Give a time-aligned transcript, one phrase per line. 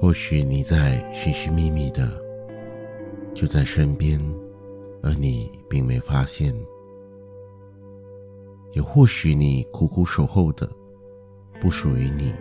[0.00, 2.10] 或许你在寻寻觅觅的，
[3.34, 4.18] 就在身边，
[5.02, 6.54] 而你并没发现；
[8.72, 10.66] 也或许你苦苦守候的，
[11.60, 12.32] 不属于你，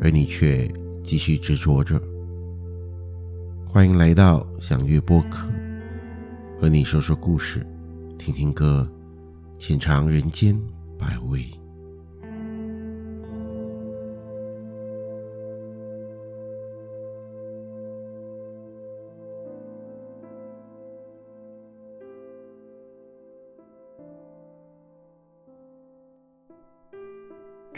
[0.00, 0.68] 而你却
[1.04, 1.96] 继续执着着。
[3.72, 5.48] 欢迎来到享乐播客，
[6.60, 7.64] 和你说说故事，
[8.18, 8.90] 听听歌，
[9.58, 10.60] 浅尝人间
[10.98, 11.44] 百味。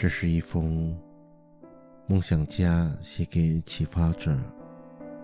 [0.07, 0.97] 这是一封
[2.07, 4.33] 梦想家写给启发者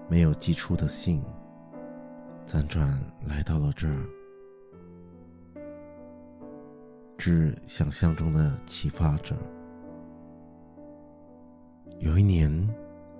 [0.10, 1.24] 没有寄出的信，
[2.46, 2.86] 辗转
[3.26, 4.06] 来到了这儿。
[7.18, 9.38] 致想象中的启发者。
[12.00, 12.52] 有一年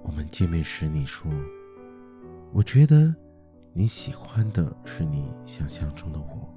[0.02, 1.32] 我们见面时，你说
[2.52, 3.16] ：“我觉得
[3.72, 6.54] 你喜欢的是你想象中的我。”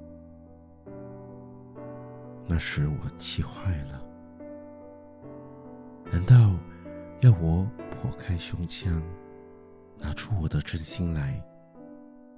[2.45, 4.03] 那时我气坏了。
[7.21, 9.01] 要我剖开胸腔，
[9.97, 11.43] 拿出我的真心来，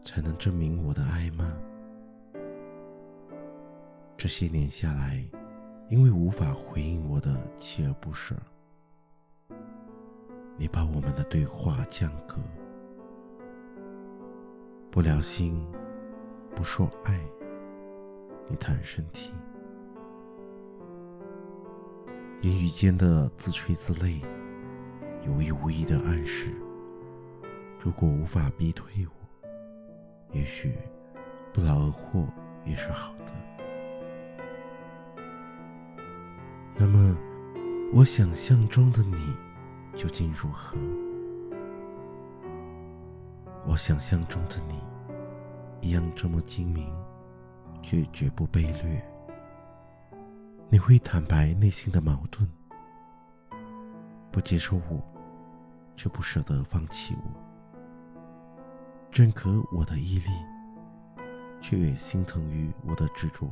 [0.01, 1.59] 才能证明我的爱吗？
[4.15, 5.21] 这些年下来，
[5.89, 8.33] 因为无法回应我的锲而不舍，
[10.55, 12.37] 你把我们的对话降格，
[14.89, 15.61] 不聊心，
[16.55, 17.19] 不说爱，
[18.47, 19.33] 你谈身体。
[22.43, 24.23] 言语间的自吹自擂，
[25.25, 26.51] 有意无意的暗示：
[27.79, 29.47] 如果无法逼退我，
[30.31, 30.73] 也许
[31.53, 32.27] 不劳而获
[32.65, 33.33] 也是好的。
[36.77, 37.17] 那么，
[37.93, 39.17] 我想象中的你
[39.93, 40.77] 究竟如何？
[43.65, 44.79] 我想象中的你，
[45.87, 46.87] 一样这么精明，
[47.81, 49.03] 却绝不卑劣。
[50.69, 52.49] 你会坦白内心的矛盾，
[54.31, 55.08] 不接受我，
[55.95, 57.39] 却不舍得放弃我；
[59.11, 60.29] 认可我的毅力，
[61.59, 63.47] 却也心疼于我的执着。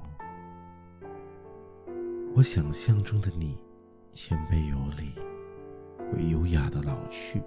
[2.35, 3.57] 我想象中的你，
[4.11, 5.13] 谦卑有礼，
[6.11, 7.41] 会优雅的老去。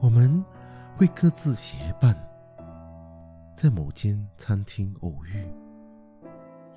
[0.00, 0.42] 我们
[0.96, 2.16] 会各自结伴，
[3.54, 5.46] 在某间餐厅偶遇，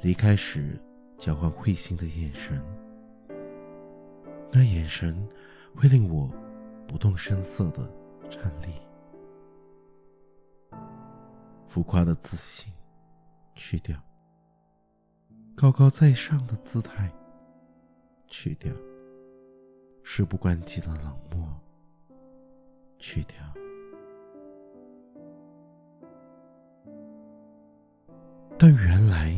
[0.01, 0.77] 离开时，
[1.17, 2.61] 交换会心的眼神，
[4.51, 5.27] 那眼神
[5.73, 6.29] 会令我
[6.87, 7.91] 不动声色的
[8.29, 8.67] 颤栗。
[11.67, 12.71] 浮夸的自信
[13.53, 13.97] 去掉，
[15.55, 17.11] 高高在上的姿态
[18.27, 18.71] 去掉，
[20.03, 21.61] 事不关己的冷漠
[22.99, 23.37] 去掉。
[28.57, 29.33] 但原来。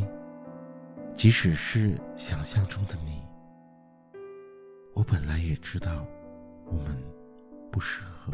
[1.13, 3.23] 即使是想象中的你，
[4.93, 6.05] 我本来也知道
[6.67, 6.95] 我们
[7.77, 8.33] 不适合。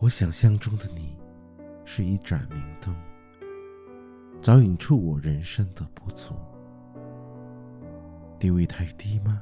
[0.00, 1.16] 我想象中的你
[1.84, 2.92] 是一盏明灯，
[4.40, 6.34] 照引出我人生的不足。
[8.40, 9.40] 地位太低吗？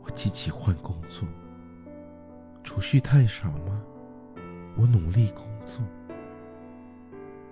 [0.00, 1.26] 我积极换工作。
[2.62, 3.84] 储蓄太少吗？
[4.76, 5.84] 我努力工作。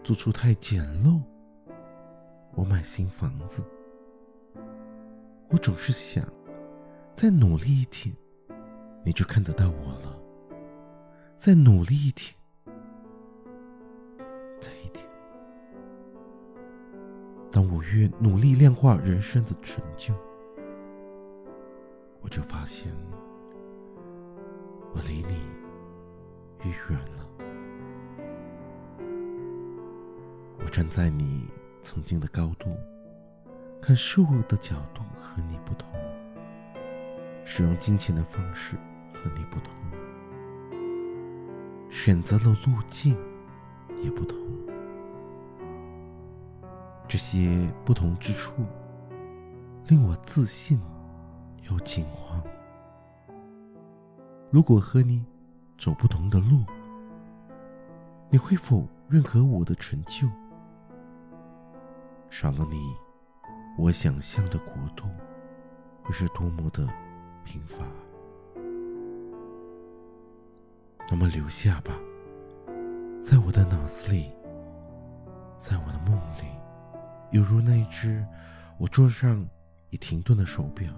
[0.04, 1.20] 住处太简陋？
[2.52, 3.64] 我买新房子，
[5.48, 6.24] 我总是想
[7.16, 8.14] 再努力一点，
[9.04, 10.18] 你就看得到我了。
[11.36, 12.34] 再努力一点，
[14.60, 15.06] 再一点。
[17.50, 20.14] 当我越努力量化人生的成就，
[22.20, 22.92] 我就发现
[24.94, 25.40] 我离你
[26.64, 27.28] 越远了。
[30.60, 31.48] 我站在你。
[31.86, 32.74] 曾经的高度，
[33.82, 35.86] 看事物的角度和你不同，
[37.44, 38.78] 使用金钱的方式
[39.24, 39.72] 和你不同，
[41.88, 43.16] 选择的路径
[44.02, 44.38] 也不同。
[47.08, 48.66] 这些不同之处，
[49.86, 50.78] 令我自信
[51.70, 52.38] 又惊慌。
[54.50, 55.24] 如果和你
[55.78, 56.62] 走不同的路，
[58.28, 60.28] 你会否认可我的成就？
[62.28, 62.94] 少了你，
[63.78, 65.06] 我想象的国度
[66.02, 66.86] 会是多么的
[67.42, 67.82] 贫乏。
[71.10, 71.92] 那么留下吧，
[73.20, 74.32] 在我的脑子里，
[75.56, 76.46] 在我的梦里，
[77.30, 78.26] 犹如那一只
[78.78, 79.46] 我桌上
[79.90, 80.90] 已停顿的手表，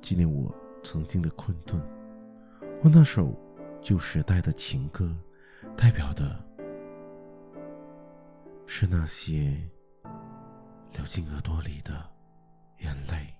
[0.00, 1.80] 纪念我曾经的困顿。
[2.82, 3.34] 我那首
[3.82, 5.14] 旧时代的情歌，
[5.76, 6.42] 代表的
[8.66, 9.56] 是那些
[10.92, 11.92] 流进耳朵里的
[12.78, 13.35] 眼泪。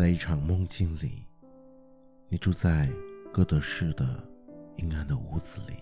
[0.00, 1.26] 在一场梦境里，
[2.30, 2.88] 你住在
[3.30, 4.06] 哥德式的
[4.76, 5.74] 阴暗的屋子里，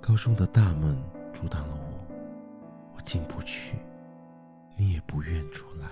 [0.00, 1.00] 高耸的大门
[1.32, 3.76] 阻挡了我，我进不去，
[4.76, 5.88] 你也不愿出来。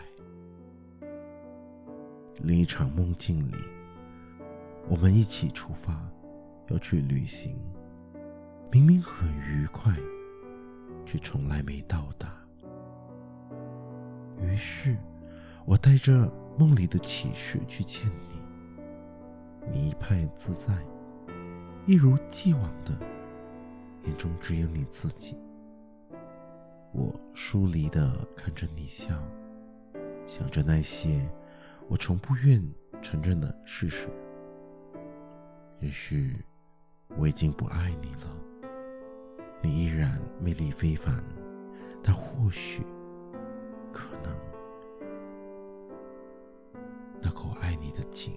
[2.42, 3.54] 另一场梦境里，
[4.88, 6.10] 我们一起出发，
[6.66, 7.56] 要去旅行，
[8.72, 9.94] 明明很愉快，
[11.06, 12.28] 却从来没到达。
[14.40, 14.96] 于是，
[15.64, 18.36] 我带着梦里的启示去见你，
[19.70, 20.74] 你一派自在，
[21.86, 22.98] 一如既往的，
[24.04, 25.36] 眼中只有你自己。
[26.92, 29.14] 我疏离的看着你笑，
[30.26, 31.20] 想着那些
[31.88, 32.62] 我从不愿
[33.00, 34.08] 承认的事实。
[35.80, 36.36] 也许
[37.16, 38.36] 我已经不爱你了，
[39.62, 41.24] 你依然魅力非凡，
[42.02, 42.82] 但或许，
[48.10, 48.32] 爱你的井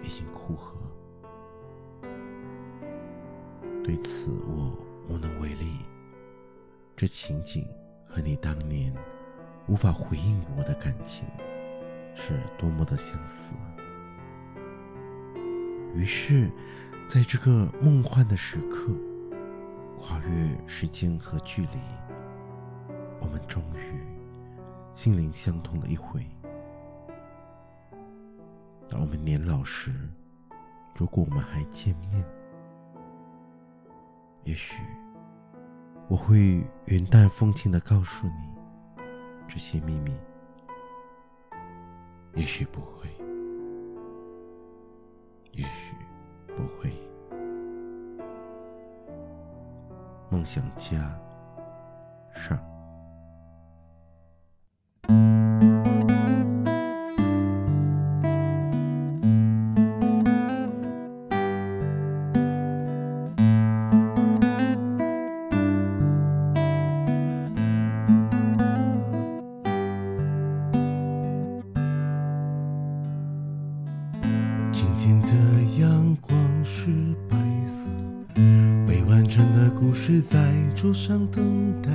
[0.00, 0.76] 已经枯涸。
[3.82, 4.76] 对此我
[5.08, 5.80] 无能为力。
[6.96, 7.66] 这情景
[8.06, 8.94] 和你当年
[9.66, 11.26] 无法回应我的感情，
[12.14, 13.56] 是多么的相似。
[15.94, 16.50] 于是，
[17.08, 18.92] 在这个梦幻的时刻，
[19.98, 21.78] 跨越时间和距离，
[23.20, 24.00] 我们终于
[24.94, 26.24] 心灵相通了一回。
[28.90, 29.92] 当我们年老时，
[30.96, 32.26] 如果我们还见面，
[34.44, 34.82] 也许。
[36.08, 38.58] 我会云淡风轻的告诉你
[39.46, 40.12] 这些秘密，
[42.34, 43.08] 也许不会，
[45.52, 45.94] 也许
[46.56, 46.90] 不会。
[50.30, 50.98] 梦想家
[52.34, 52.69] 上。
[79.74, 80.38] 故事在
[80.76, 81.42] 桌上等
[81.82, 81.90] 待，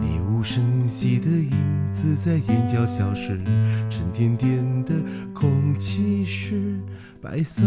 [0.00, 3.40] 你无声息的影子在眼角消失，
[3.88, 4.92] 沉甸甸的
[5.32, 6.78] 空气是
[7.20, 7.62] 白色。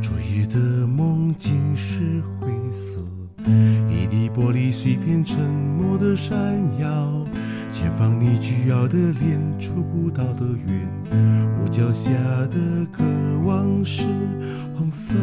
[0.00, 2.98] 昨夜的梦境是灰色，
[3.88, 6.34] 一地玻璃碎片沉默的闪
[6.80, 7.26] 耀。
[7.70, 10.88] 前方你倨傲的脸，触不到的远，
[11.62, 12.10] 我脚下
[12.50, 13.04] 的渴
[13.46, 14.02] 望是
[14.76, 15.14] 红色。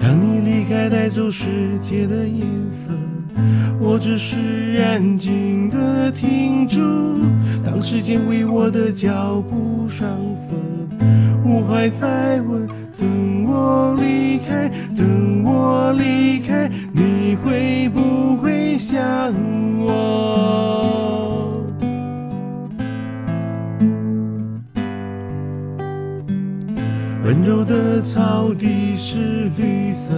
[0.00, 2.90] 当你离开，带走世界的颜色，
[3.78, 6.80] 我只是安静的停住。
[7.64, 10.52] 当时间为我的脚步上色，
[11.44, 12.66] 我还在问。
[12.98, 14.15] 等我离
[14.96, 19.02] 等我离开，你会不会想
[19.78, 19.92] 我？
[27.24, 30.12] 温柔的草地是绿色，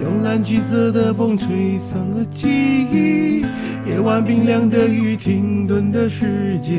[0.00, 3.44] 慵懒橘色的风吹散了记忆。
[3.84, 6.78] 夜晚冰凉的雨，停顿的世界，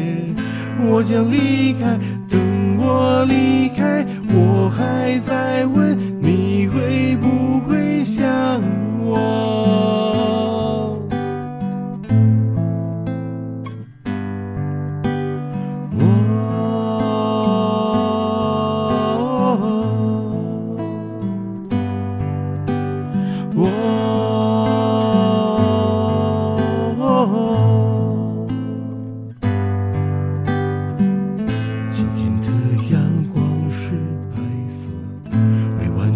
[0.80, 1.98] 我将离开，
[2.30, 2.40] 等
[2.78, 4.06] 我离开。
[4.36, 5.98] 我还在问，
[8.04, 8.62] 想
[9.02, 9.63] 我。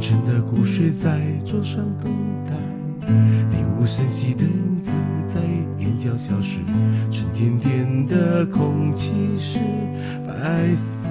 [0.09, 2.09] 深的骨髓在桌上等
[2.47, 2.53] 待，
[3.51, 4.93] 你无声息的影子
[5.27, 5.41] 在
[5.79, 6.61] 眼角消失，
[7.11, 9.59] 沉甸甸的空气是
[10.25, 11.09] 白色。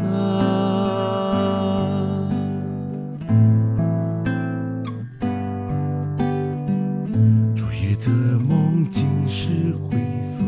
[7.55, 10.43] 昨夜的梦尽是灰色，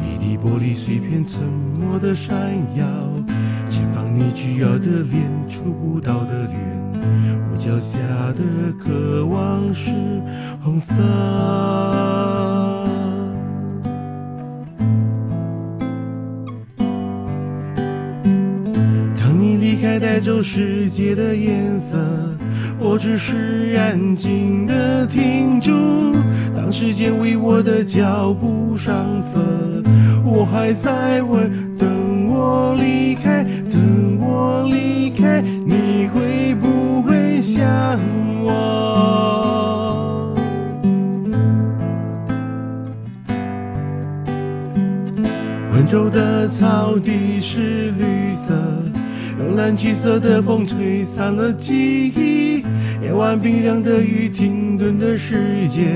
[0.00, 1.42] 一地玻璃碎片沉
[1.80, 2.32] 默的闪
[2.76, 2.86] 耀，
[3.68, 6.75] 前方你倨傲的脸，触不到的脸，
[7.50, 7.98] 我脚下
[8.34, 8.42] 的
[8.78, 9.90] 渴望是
[10.62, 10.94] 红色。
[19.16, 21.96] 当你离开，带走世界的颜色，
[22.78, 25.72] 我只是安静的停住。
[26.54, 29.38] 当时间为我的脚步上色，
[30.24, 35.42] 我还在问：等我离开，等我离开，
[37.56, 37.98] 想
[38.42, 38.52] 我？
[45.72, 48.52] 温柔的草地是绿色，
[49.38, 52.62] 用蓝橘色的风吹散了记忆。
[53.02, 55.86] 夜晚冰凉的雨，停顿的世界，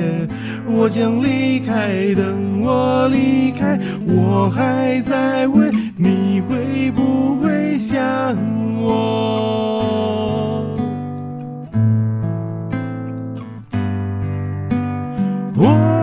[0.67, 2.15] 我将离开。
[2.15, 8.01] 等我离开，我还在问，你会不会想
[8.81, 9.70] 我？
[15.61, 16.00] 我。